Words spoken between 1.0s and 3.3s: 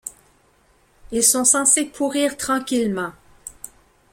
Ils sont censés pourrir tranquillement.